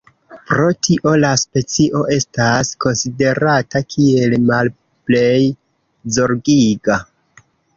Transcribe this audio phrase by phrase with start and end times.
[0.51, 5.37] Pro tio la specio estas konsiderata kiel "Malplej
[6.17, 6.99] Zorgiga".